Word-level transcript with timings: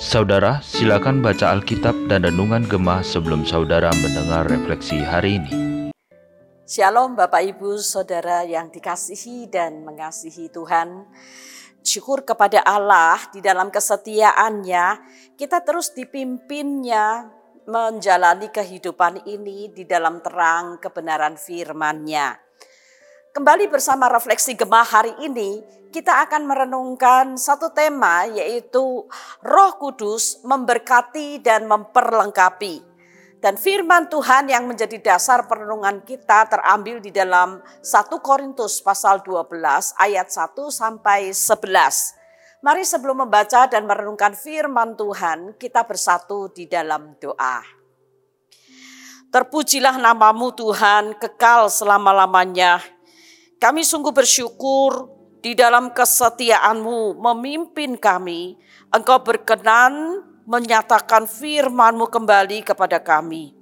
Saudara, 0.00 0.64
silakan 0.64 1.20
baca 1.20 1.52
Alkitab 1.52 2.08
dan 2.08 2.24
Renungan 2.24 2.64
Gemah 2.64 3.04
sebelum 3.04 3.44
saudara 3.44 3.92
mendengar 4.00 4.48
refleksi 4.48 5.04
hari 5.04 5.36
ini. 5.36 5.52
Shalom 6.64 7.12
Bapak 7.12 7.44
Ibu 7.44 7.76
Saudara 7.84 8.40
yang 8.48 8.72
dikasihi 8.72 9.52
dan 9.52 9.84
mengasihi 9.84 10.48
Tuhan. 10.48 11.04
Syukur 11.84 12.24
kepada 12.24 12.64
Allah 12.64 13.20
di 13.36 13.44
dalam 13.44 13.68
kesetiaannya, 13.68 14.86
kita 15.36 15.60
terus 15.60 15.92
dipimpinnya 15.92 17.28
menjalani 17.68 18.48
kehidupan 18.48 19.28
ini 19.28 19.68
di 19.76 19.84
dalam 19.84 20.24
terang 20.24 20.80
kebenaran 20.80 21.36
firman-Nya. 21.36 22.49
Kembali 23.30 23.70
bersama 23.70 24.10
refleksi 24.10 24.58
gemah 24.58 24.82
hari 24.82 25.14
ini, 25.22 25.62
kita 25.94 26.26
akan 26.26 26.50
merenungkan 26.50 27.38
satu 27.38 27.70
tema 27.70 28.26
yaitu 28.26 29.06
Roh 29.46 29.72
Kudus 29.78 30.42
memberkati 30.42 31.38
dan 31.38 31.70
memperlengkapi. 31.70 32.82
Dan 33.38 33.54
firman 33.54 34.10
Tuhan 34.10 34.50
yang 34.50 34.66
menjadi 34.66 34.98
dasar 34.98 35.46
perenungan 35.46 36.02
kita 36.02 36.50
terambil 36.50 36.98
di 36.98 37.14
dalam 37.14 37.62
1 37.78 38.18
Korintus 38.18 38.82
pasal 38.82 39.22
12 39.22 39.94
ayat 39.94 40.26
1 40.26 40.50
sampai 40.66 41.30
11. 41.30 42.66
Mari 42.66 42.82
sebelum 42.82 43.30
membaca 43.30 43.70
dan 43.70 43.86
merenungkan 43.86 44.34
firman 44.34 44.98
Tuhan, 44.98 45.54
kita 45.54 45.86
bersatu 45.86 46.50
di 46.50 46.66
dalam 46.66 47.14
doa. 47.22 47.62
Terpujilah 49.30 50.02
namamu 50.02 50.50
Tuhan 50.50 51.14
kekal 51.14 51.70
selama-lamanya. 51.70 52.99
Kami 53.60 53.84
sungguh 53.84 54.16
bersyukur 54.16 55.12
di 55.44 55.52
dalam 55.52 55.92
kesetiaanmu 55.92 57.20
memimpin 57.20 58.00
kami. 58.00 58.56
Engkau 58.88 59.20
berkenan 59.20 60.24
menyatakan 60.48 61.28
firmanmu 61.28 62.08
kembali 62.08 62.64
kepada 62.64 63.04
kami. 63.04 63.52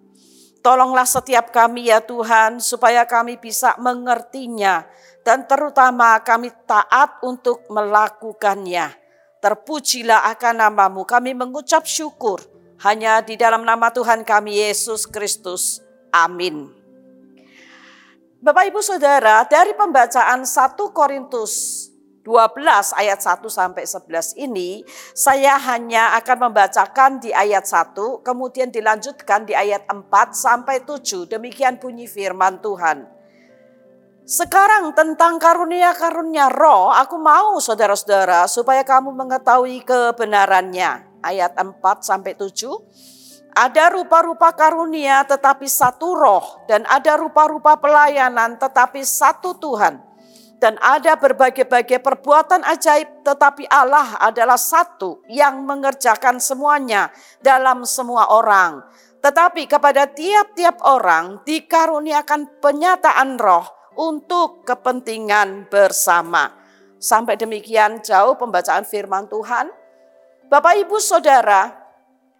Tolonglah 0.62 1.02
setiap 1.02 1.50
kami 1.50 1.90
ya 1.90 1.98
Tuhan 1.98 2.62
supaya 2.62 3.10
kami 3.10 3.42
bisa 3.42 3.74
mengertinya 3.82 4.86
dan 5.26 5.50
terutama 5.50 6.14
kami 6.22 6.54
taat 6.62 7.18
untuk 7.26 7.66
melakukannya. 7.66 8.94
Terpujilah 9.42 10.30
akan 10.30 10.62
namamu 10.62 11.02
kami 11.02 11.34
mengucap 11.34 11.82
syukur 11.82 12.38
hanya 12.86 13.18
di 13.18 13.34
dalam 13.34 13.66
nama 13.66 13.90
Tuhan 13.90 14.22
kami 14.22 14.62
Yesus 14.62 15.10
Kristus. 15.10 15.82
Amin. 16.14 16.77
Bapak 18.38 18.70
Ibu 18.70 18.78
Saudara, 18.78 19.42
dari 19.50 19.74
pembacaan 19.74 20.46
1 20.46 20.78
Korintus 20.94 21.82
12 22.22 22.94
ayat 22.94 23.18
1 23.18 23.42
sampai 23.50 23.82
11 23.82 24.38
ini, 24.38 24.86
saya 25.10 25.58
hanya 25.58 26.14
akan 26.22 26.46
membacakan 26.46 27.18
di 27.18 27.34
ayat 27.34 27.66
1, 27.66 27.98
kemudian 28.22 28.70
dilanjutkan 28.70 29.42
di 29.42 29.58
ayat 29.58 29.82
4 29.90 30.38
sampai 30.38 30.86
7. 30.86 31.26
Demikian 31.26 31.82
bunyi 31.82 32.06
firman 32.06 32.62
Tuhan. 32.62 33.10
Sekarang 34.22 34.94
tentang 34.94 35.42
karunia-karunia 35.42 36.46
roh, 36.46 36.94
aku 36.94 37.18
mau 37.18 37.58
saudara-saudara 37.58 38.46
supaya 38.46 38.86
kamu 38.86 39.18
mengetahui 39.18 39.82
kebenarannya. 39.82 41.10
Ayat 41.26 41.58
4 41.58 41.74
sampai 42.06 42.38
7. 42.38 43.17
Ada 43.58 43.90
rupa-rupa 43.90 44.54
karunia 44.54 45.26
tetapi 45.26 45.66
satu 45.66 46.14
roh 46.14 46.62
dan 46.70 46.86
ada 46.86 47.18
rupa-rupa 47.18 47.74
pelayanan 47.74 48.54
tetapi 48.54 49.02
satu 49.02 49.58
Tuhan. 49.58 49.98
Dan 50.62 50.78
ada 50.78 51.18
berbagai-bagai 51.18 51.98
perbuatan 51.98 52.62
ajaib 52.62 53.26
tetapi 53.26 53.66
Allah 53.66 54.14
adalah 54.22 54.58
satu 54.58 55.26
yang 55.26 55.66
mengerjakan 55.66 56.38
semuanya 56.38 57.10
dalam 57.42 57.82
semua 57.82 58.30
orang. 58.30 58.86
Tetapi 59.18 59.66
kepada 59.66 60.06
tiap-tiap 60.06 60.78
orang 60.86 61.42
dikaruniakan 61.42 62.62
penyataan 62.62 63.42
roh 63.42 63.66
untuk 63.98 64.62
kepentingan 64.62 65.66
bersama. 65.66 66.54
Sampai 67.02 67.34
demikian 67.34 68.06
jauh 68.06 68.38
pembacaan 68.38 68.86
firman 68.86 69.26
Tuhan. 69.26 69.66
Bapak 70.46 70.74
Ibu 70.78 70.98
Saudara, 71.02 71.87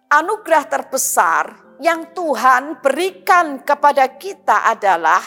anugerah 0.09 0.65
terbesar 0.65 1.77
yang 1.79 2.11
Tuhan 2.11 2.81
berikan 2.81 3.61
kepada 3.61 4.17
kita 4.17 4.67
adalah 4.67 5.21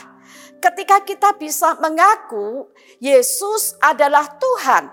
ketika 0.58 1.02
kita 1.06 1.34
bisa 1.38 1.78
mengaku 1.78 2.70
Yesus 2.98 3.78
adalah 3.78 4.26
Tuhan. 4.36 4.90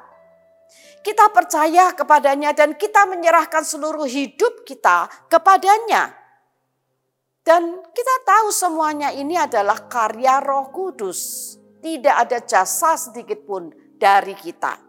Kita 0.99 1.31
percaya 1.31 1.95
kepadanya 1.95 2.51
dan 2.53 2.75
kita 2.75 3.07
menyerahkan 3.07 3.63
seluruh 3.65 4.05
hidup 4.05 4.67
kita 4.67 5.09
kepadanya. 5.31 6.11
Dan 7.39 7.81
kita 7.95 8.15
tahu 8.27 8.51
semuanya 8.51 9.09
ini 9.15 9.33
adalah 9.33 9.89
karya 9.89 10.43
Roh 10.43 10.69
Kudus. 10.69 11.55
Tidak 11.79 12.13
ada 12.13 12.43
jasa 12.43 12.99
sedikit 12.99 13.41
pun 13.47 13.71
dari 13.95 14.35
kita. 14.35 14.88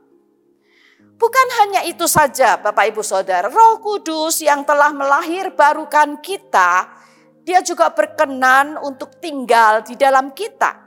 Bukan 1.20 1.48
hanya 1.60 1.84
itu 1.84 2.08
saja 2.08 2.56
Bapak 2.56 2.96
Ibu 2.96 3.04
Saudara, 3.04 3.52
Roh 3.52 3.76
Kudus 3.84 4.40
yang 4.40 4.64
telah 4.64 4.88
melahir 4.88 5.52
barukan 5.52 6.16
kita, 6.24 6.88
dia 7.44 7.60
juga 7.60 7.92
berkenan 7.92 8.80
untuk 8.80 9.20
tinggal 9.20 9.84
di 9.84 10.00
dalam 10.00 10.32
kita. 10.32 10.80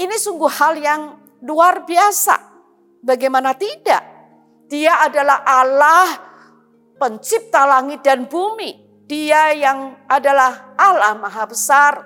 Ini 0.00 0.16
sungguh 0.16 0.48
hal 0.48 0.80
yang 0.80 1.02
luar 1.44 1.84
biasa. 1.84 2.32
Bagaimana 3.04 3.52
tidak? 3.52 4.00
Dia 4.72 5.04
adalah 5.04 5.44
Allah 5.44 6.08
pencipta 6.96 7.68
langit 7.68 8.00
dan 8.00 8.24
bumi. 8.24 9.04
Dia 9.04 9.52
yang 9.52 10.00
adalah 10.08 10.72
Allah 10.80 11.12
maha 11.12 11.44
besar, 11.44 12.00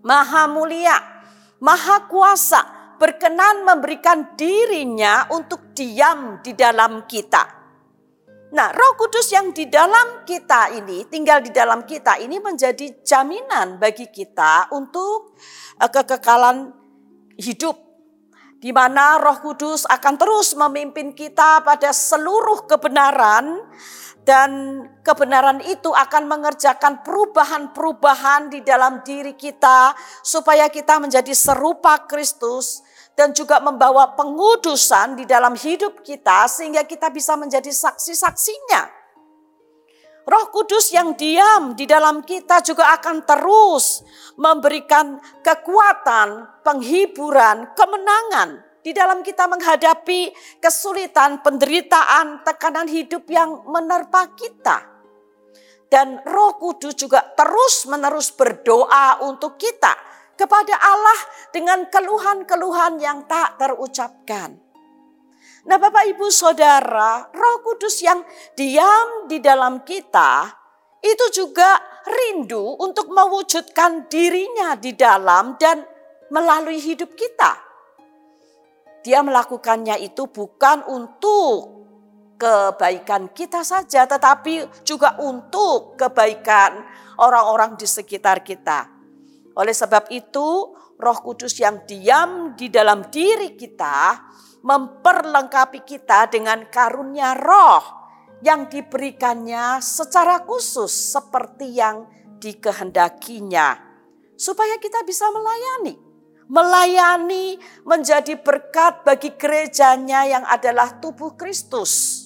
maha 0.00 0.48
mulia, 0.48 0.96
maha 1.60 2.08
kuasa, 2.08 2.64
berkenan 3.02 3.66
memberikan 3.66 4.38
dirinya 4.38 5.26
untuk 5.34 5.74
diam 5.74 6.38
di 6.38 6.54
dalam 6.54 7.02
kita. 7.10 7.58
Nah, 8.54 8.70
Roh 8.70 8.94
Kudus 8.94 9.26
yang 9.34 9.50
di 9.50 9.66
dalam 9.66 10.22
kita 10.22 10.70
ini, 10.70 11.02
tinggal 11.10 11.42
di 11.42 11.50
dalam 11.50 11.82
kita 11.82 12.22
ini 12.22 12.38
menjadi 12.38 13.02
jaminan 13.02 13.82
bagi 13.82 14.06
kita 14.06 14.70
untuk 14.70 15.34
eh, 15.82 15.90
kekekalan 15.90 16.70
hidup 17.42 17.74
di 18.62 18.70
mana 18.70 19.18
Roh 19.18 19.42
Kudus 19.42 19.82
akan 19.90 20.14
terus 20.14 20.54
memimpin 20.54 21.10
kita 21.10 21.66
pada 21.66 21.90
seluruh 21.90 22.70
kebenaran 22.70 23.66
dan 24.22 24.82
kebenaran 25.02 25.58
itu 25.66 25.90
akan 25.90 26.30
mengerjakan 26.30 27.02
perubahan-perubahan 27.02 28.54
di 28.54 28.62
dalam 28.62 29.02
diri 29.02 29.34
kita 29.34 29.94
supaya 30.22 30.70
kita 30.70 31.02
menjadi 31.02 31.34
serupa 31.34 32.06
Kristus 32.06 32.86
dan 33.18 33.34
juga 33.34 33.58
membawa 33.58 34.14
pengudusan 34.14 35.18
di 35.18 35.26
dalam 35.26 35.58
hidup 35.58 36.06
kita 36.06 36.46
sehingga 36.46 36.86
kita 36.86 37.10
bisa 37.10 37.34
menjadi 37.34 37.68
saksi-saksinya. 37.68 39.02
Roh 40.22 40.54
Kudus 40.54 40.94
yang 40.94 41.18
diam 41.18 41.74
di 41.74 41.82
dalam 41.82 42.22
kita 42.22 42.62
juga 42.62 42.94
akan 42.94 43.26
terus 43.26 44.06
memberikan 44.38 45.18
kekuatan, 45.42 46.62
penghiburan, 46.62 47.74
kemenangan 47.74 48.71
di 48.82 48.90
dalam 48.90 49.22
kita 49.22 49.46
menghadapi 49.46 50.34
kesulitan, 50.58 51.40
penderitaan, 51.40 52.42
tekanan 52.42 52.90
hidup 52.90 53.24
yang 53.30 53.62
menerpa 53.70 54.34
kita. 54.34 54.90
Dan 55.86 56.18
Roh 56.26 56.58
Kudus 56.58 56.98
juga 56.98 57.22
terus-menerus 57.22 58.34
berdoa 58.34 59.22
untuk 59.22 59.54
kita 59.54 59.92
kepada 60.34 60.74
Allah 60.74 61.20
dengan 61.54 61.86
keluhan-keluhan 61.86 62.98
yang 62.98 63.22
tak 63.30 63.60
terucapkan. 63.60 64.58
Nah, 65.62 65.78
Bapak 65.78 66.10
Ibu 66.10 66.26
Saudara, 66.32 67.30
Roh 67.30 67.58
Kudus 67.62 68.02
yang 68.02 68.26
diam 68.58 69.30
di 69.30 69.38
dalam 69.38 69.86
kita 69.86 70.50
itu 70.98 71.26
juga 71.30 71.78
rindu 72.02 72.82
untuk 72.82 73.10
mewujudkan 73.10 74.10
dirinya 74.10 74.74
di 74.74 74.96
dalam 74.98 75.54
dan 75.60 75.86
melalui 76.34 76.82
hidup 76.82 77.14
kita. 77.14 77.71
Dia 79.02 79.20
melakukannya 79.22 79.98
itu 79.98 80.30
bukan 80.30 80.86
untuk 80.86 81.82
kebaikan 82.38 83.30
kita 83.30 83.62
saja, 83.62 84.06
tetapi 84.06 84.82
juga 84.82 85.18
untuk 85.22 85.94
kebaikan 85.94 86.82
orang-orang 87.18 87.78
di 87.78 87.86
sekitar 87.86 88.42
kita. 88.42 88.90
Oleh 89.54 89.74
sebab 89.74 90.10
itu, 90.10 90.74
Roh 90.98 91.18
Kudus 91.22 91.58
yang 91.58 91.82
diam 91.86 92.54
di 92.54 92.70
dalam 92.70 93.06
diri 93.10 93.58
kita 93.58 94.22
memperlengkapi 94.62 95.82
kita 95.82 96.30
dengan 96.30 96.70
karunia 96.70 97.34
roh 97.34 97.82
yang 98.42 98.66
diberikannya 98.66 99.78
secara 99.82 100.42
khusus 100.42 100.90
seperti 100.90 101.78
yang 101.78 102.06
dikehendakinya. 102.42 103.78
Supaya 104.34 104.78
kita 104.82 105.06
bisa 105.06 105.30
melayani, 105.30 105.94
melayani, 106.52 107.56
menjadi 107.88 108.36
berkat 108.36 109.08
bagi 109.08 109.32
gerejanya 109.40 110.28
yang 110.28 110.44
adalah 110.44 111.00
tubuh 111.00 111.32
Kristus. 111.32 112.22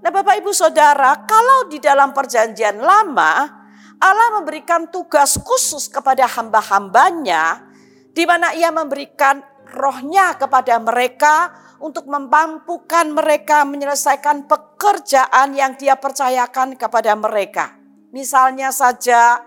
Nah 0.00 0.08
Bapak 0.08 0.40
Ibu 0.40 0.50
Saudara, 0.56 1.28
kalau 1.28 1.68
di 1.68 1.76
dalam 1.76 2.16
perjanjian 2.16 2.80
lama, 2.80 3.60
Allah 4.02 4.28
memberikan 4.40 4.88
tugas 4.88 5.36
khusus 5.38 5.92
kepada 5.92 6.24
hamba-hambanya, 6.26 7.68
di 8.16 8.24
mana 8.24 8.56
ia 8.56 8.72
memberikan 8.72 9.44
rohnya 9.76 10.34
kepada 10.34 10.80
mereka 10.82 11.54
untuk 11.78 12.08
memampukan 12.08 13.12
mereka 13.12 13.62
menyelesaikan 13.68 14.48
pekerjaan 14.48 15.54
yang 15.54 15.76
dia 15.78 16.00
percayakan 16.00 16.74
kepada 16.74 17.14
mereka. 17.14 17.76
Misalnya 18.10 18.74
saja 18.74 19.38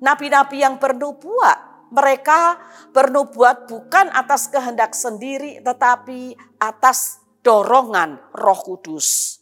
nabi-nabi 0.00 0.64
yang 0.64 0.80
bernubuat, 0.80 1.69
mereka 1.90 2.58
bernubuat 2.94 3.66
bukan 3.66 4.10
atas 4.14 4.46
kehendak 4.50 4.94
sendiri 4.94 5.62
tetapi 5.62 6.34
atas 6.62 7.20
dorongan 7.42 8.18
Roh 8.34 8.60
Kudus. 8.62 9.38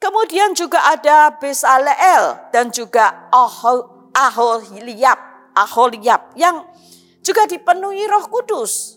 Kemudian 0.00 0.56
juga 0.56 0.80
ada 0.96 1.36
Besaleel 1.36 2.48
dan 2.56 2.72
juga 2.72 3.28
Aholiab, 4.16 5.20
Aholiab 5.52 6.32
yang 6.40 6.64
juga 7.20 7.44
dipenuhi 7.44 8.08
Roh 8.08 8.24
Kudus, 8.32 8.96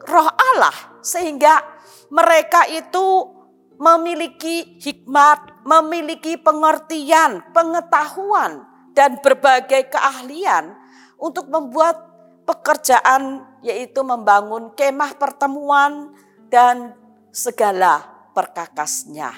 Roh 0.00 0.28
Allah 0.32 0.72
sehingga 1.04 1.60
mereka 2.08 2.64
itu 2.72 3.36
memiliki 3.80 4.80
hikmat, 4.80 5.64
memiliki 5.64 6.36
pengertian, 6.40 7.44
pengetahuan 7.52 8.64
dan 8.92 9.20
berbagai 9.20 9.88
keahlian 9.92 10.76
untuk 11.20 11.48
membuat 11.52 12.09
pekerjaan 12.50 13.46
yaitu 13.62 14.02
membangun 14.02 14.74
kemah 14.74 15.14
pertemuan 15.14 16.10
dan 16.50 16.98
segala 17.30 18.02
perkakasnya. 18.34 19.30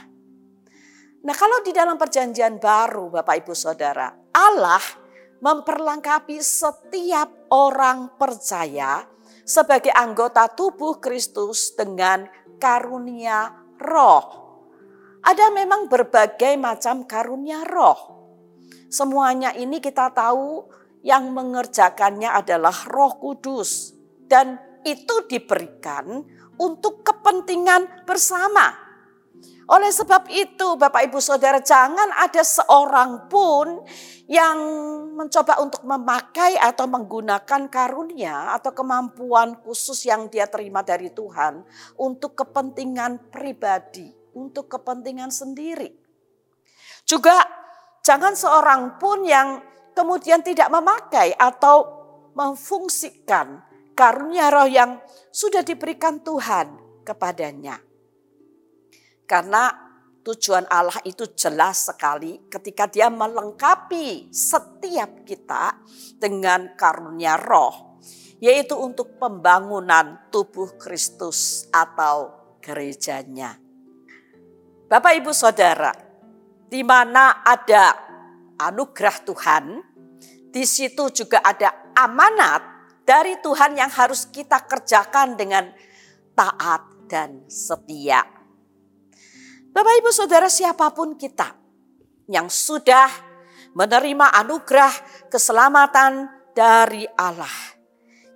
Nah 1.23 1.35
kalau 1.37 1.61
di 1.61 1.77
dalam 1.77 2.01
perjanjian 2.01 2.57
baru 2.57 3.13
Bapak 3.13 3.45
Ibu 3.45 3.53
Saudara, 3.53 4.09
Allah 4.33 4.81
memperlengkapi 5.45 6.41
setiap 6.41 7.53
orang 7.53 8.17
percaya 8.17 9.05
sebagai 9.45 9.93
anggota 9.93 10.49
tubuh 10.49 10.97
Kristus 10.97 11.77
dengan 11.77 12.25
karunia 12.57 13.53
roh. 13.77 14.41
Ada 15.23 15.53
memang 15.53 15.87
berbagai 15.87 16.57
macam 16.57 17.05
karunia 17.05 17.61
roh. 17.69 18.25
Semuanya 18.89 19.55
ini 19.55 19.79
kita 19.79 20.11
tahu 20.11 20.67
yang 21.03 21.35
mengerjakannya 21.35 22.31
adalah 22.31 22.75
roh 22.89 23.19
kudus. 23.19 23.95
Dan 24.27 24.57
itu 24.83 25.29
diberikan 25.29 26.25
untuk 26.57 27.05
kepentingan 27.05 28.07
bersama 28.09 28.83
oleh 29.73 29.89
sebab 29.95 30.27
itu 30.29 30.75
Bapak 30.75 31.07
Ibu 31.09 31.23
Saudara 31.23 31.63
jangan 31.63 32.11
ada 32.19 32.43
seorang 32.45 33.31
pun 33.31 33.87
yang 34.27 34.59
mencoba 35.15 35.65
untuk 35.65 35.87
memakai 35.89 36.61
atau 36.61 36.85
menggunakan 36.91 37.71
karunia 37.73 38.53
atau 38.59 38.75
kemampuan 38.75 39.57
khusus 39.65 40.05
yang 40.05 40.27
dia 40.29 40.51
terima 40.51 40.85
dari 40.85 41.09
Tuhan 41.15 41.65
untuk 41.97 42.37
kepentingan 42.37 43.33
pribadi, 43.33 44.13
untuk 44.35 44.67
kepentingan 44.67 45.33
sendiri. 45.33 45.95
Juga 47.07 47.41
jangan 48.05 48.37
seorang 48.37 49.01
pun 49.01 49.25
yang 49.25 49.63
kemudian 49.93 50.41
tidak 50.45 50.69
memakai 50.69 51.33
atau 51.37 52.03
memfungsikan 52.33 53.61
karunia 53.93 54.49
roh 54.49 54.69
yang 54.69 55.01
sudah 55.29 55.61
diberikan 55.61 56.21
Tuhan 56.25 56.81
kepadanya. 57.05 57.81
Karena 59.29 59.71
tujuan 60.23 60.69
Allah 60.69 61.01
itu 61.09 61.29
jelas 61.35 61.89
sekali 61.93 62.47
ketika 62.49 62.89
dia 62.89 63.09
melengkapi 63.09 64.29
setiap 64.33 65.25
kita 65.25 65.79
dengan 66.19 66.75
karunia 66.77 67.37
roh. 67.41 68.01
Yaitu 68.43 68.75
untuk 68.75 69.23
pembangunan 69.23 70.27
tubuh 70.35 70.75
Kristus 70.75 71.71
atau 71.71 72.35
gerejanya. 72.59 73.55
Bapak 74.91 75.15
ibu 75.15 75.31
saudara, 75.31 75.95
di 76.67 76.83
mana 76.83 77.47
ada 77.47 78.12
anugerah 78.69 79.17
Tuhan, 79.27 79.65
di 80.53 80.65
situ 80.69 81.09
juga 81.11 81.41
ada 81.41 81.91
amanat 81.97 82.63
dari 83.03 83.41
Tuhan 83.41 83.75
yang 83.75 83.91
harus 83.91 84.29
kita 84.29 84.63
kerjakan 84.69 85.35
dengan 85.35 85.73
taat 86.37 87.09
dan 87.09 87.49
setia. 87.49 88.23
Bapak 89.73 89.95
Ibu 90.05 90.11
Saudara 90.13 90.53
siapa 90.53 90.93
pun 90.93 91.17
kita 91.17 91.57
yang 92.29 92.53
sudah 92.53 93.09
menerima 93.73 94.37
anugerah 94.45 94.93
keselamatan 95.33 96.29
dari 96.53 97.09
Allah. 97.17 97.73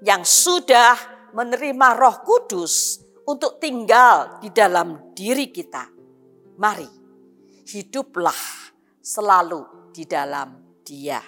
Yang 0.00 0.28
sudah 0.28 0.96
menerima 1.36 1.96
roh 1.96 2.24
kudus 2.24 3.00
untuk 3.28 3.60
tinggal 3.60 4.40
di 4.40 4.48
dalam 4.52 5.12
diri 5.12 5.52
kita. 5.52 5.88
Mari 6.56 6.88
hiduplah 7.68 8.65
selalu 9.06 9.94
di 9.94 10.02
dalam 10.02 10.82
dia. 10.82 11.22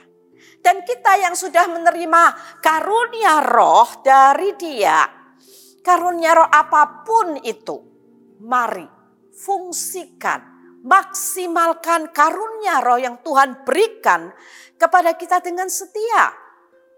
Dan 0.59 0.83
kita 0.83 1.15
yang 1.23 1.39
sudah 1.39 1.71
menerima 1.71 2.23
karunia 2.59 3.39
roh 3.47 4.03
dari 4.03 4.59
dia, 4.59 5.07
karunia 5.79 6.35
roh 6.35 6.51
apa 6.51 7.07
pun 7.07 7.39
itu, 7.47 7.79
mari 8.43 8.87
fungsikan, 9.39 10.43
maksimalkan 10.83 12.11
karunia 12.11 12.83
roh 12.83 12.99
yang 12.99 13.23
Tuhan 13.23 13.63
berikan 13.63 14.35
kepada 14.75 15.15
kita 15.15 15.39
dengan 15.39 15.71
setia 15.71 16.35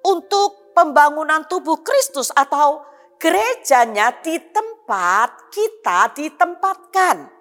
untuk 0.09 0.73
pembangunan 0.73 1.45
tubuh 1.45 1.85
Kristus 1.85 2.33
atau 2.33 2.81
gerejanya 3.21 4.17
di 4.25 4.41
tempat 4.41 5.53
kita 5.53 6.17
ditempatkan. 6.17 7.40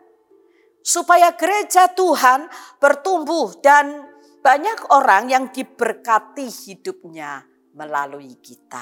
Supaya 0.89 1.37
gereja 1.37 1.85
Tuhan 1.93 2.49
bertumbuh 2.81 3.61
dan 3.61 4.09
banyak 4.41 4.89
orang 4.89 5.29
yang 5.29 5.45
diberkati 5.53 6.49
hidupnya 6.49 7.45
melalui 7.77 8.33
kita. 8.41 8.81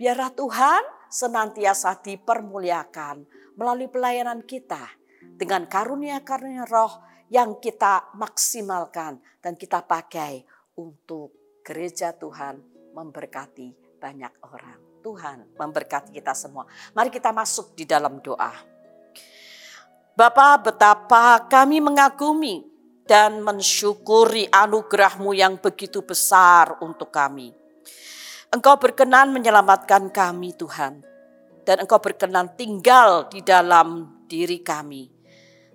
Biarlah 0.00 0.32
Tuhan 0.32 0.82
senantiasa 1.12 2.00
dipermuliakan 2.00 3.28
melalui 3.60 3.92
pelayanan 3.92 4.40
kita 4.40 4.88
dengan 5.36 5.68
karunia-karunia 5.68 6.64
roh 6.64 7.04
yang 7.28 7.60
kita 7.60 8.16
maksimalkan 8.16 9.20
dan 9.44 9.60
kita 9.60 9.84
pakai 9.84 10.48
untuk 10.80 11.60
gereja 11.60 12.16
Tuhan 12.16 12.56
memberkati 12.96 14.00
banyak 14.00 14.32
orang. 14.48 15.04
Tuhan 15.04 15.60
memberkati 15.60 16.16
kita 16.16 16.32
semua. 16.32 16.64
Mari 16.96 17.12
kita 17.12 17.36
masuk 17.36 17.76
di 17.76 17.84
dalam 17.84 18.24
doa. 18.24 18.79
Bapa 20.20 20.60
betapa 20.60 21.48
kami 21.48 21.80
mengagumi 21.80 22.60
dan 23.08 23.40
mensyukuri 23.40 24.52
anugerahmu 24.52 25.32
yang 25.32 25.56
begitu 25.56 26.04
besar 26.04 26.76
untuk 26.84 27.08
kami. 27.08 27.48
Engkau 28.52 28.76
berkenan 28.76 29.32
menyelamatkan 29.32 30.12
kami 30.12 30.52
Tuhan 30.52 31.00
dan 31.64 31.80
engkau 31.80 32.04
berkenan 32.04 32.52
tinggal 32.52 33.32
di 33.32 33.40
dalam 33.40 34.20
diri 34.28 34.60
kami. 34.60 35.08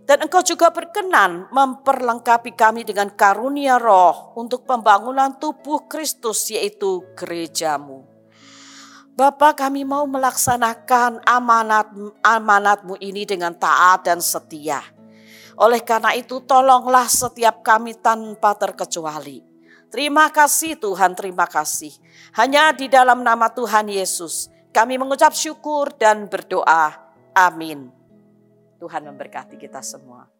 Dan 0.05 0.29
engkau 0.29 0.45
juga 0.45 0.69
berkenan 0.69 1.49
memperlengkapi 1.49 2.53
kami 2.53 2.85
dengan 2.85 3.17
karunia 3.17 3.81
roh 3.81 4.37
untuk 4.37 4.69
pembangunan 4.69 5.41
tubuh 5.41 5.89
Kristus 5.89 6.53
yaitu 6.53 7.01
gerejamu. 7.17 8.14
Bapa 9.15 9.55
kami 9.55 9.87
mau 9.87 10.03
melaksanakan 10.03 11.23
amanat 11.23 11.87
amanatmu 12.19 12.99
ini 12.99 13.23
dengan 13.23 13.55
taat 13.55 14.03
dan 14.11 14.19
setia. 14.19 14.83
Oleh 15.55 15.79
karena 15.79 16.11
itu 16.11 16.43
tolonglah 16.43 17.07
setiap 17.07 17.63
kami 17.63 17.95
tanpa 17.95 18.59
terkecuali. 18.59 19.39
Terima 19.87 20.27
kasih 20.27 20.75
Tuhan, 20.75 21.15
terima 21.15 21.47
kasih. 21.47 21.95
Hanya 22.35 22.75
di 22.75 22.91
dalam 22.91 23.23
nama 23.23 23.47
Tuhan 23.47 23.87
Yesus 23.87 24.51
kami 24.75 24.99
mengucap 24.99 25.31
syukur 25.31 25.95
dan 25.95 26.27
berdoa. 26.27 26.91
Amin. 27.31 27.87
Tuhan 28.83 29.07
memberkati 29.07 29.55
kita 29.55 29.79
semua. 29.79 30.34